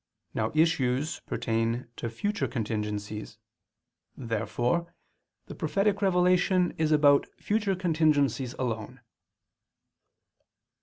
[0.33, 3.37] Now issues pertain to future contingencies.
[4.17, 4.95] Therefore
[5.45, 9.01] the prophetic revelation is about future contingencies alone.